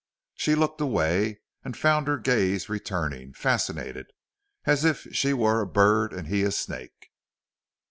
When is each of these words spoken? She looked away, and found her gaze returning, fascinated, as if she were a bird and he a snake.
She 0.33 0.55
looked 0.55 0.81
away, 0.81 1.41
and 1.63 1.77
found 1.77 2.07
her 2.07 2.17
gaze 2.17 2.69
returning, 2.69 3.33
fascinated, 3.33 4.07
as 4.65 4.83
if 4.83 5.01
she 5.11 5.31
were 5.31 5.61
a 5.61 5.67
bird 5.67 6.11
and 6.11 6.25
he 6.27 6.41
a 6.41 6.49
snake. 6.49 7.11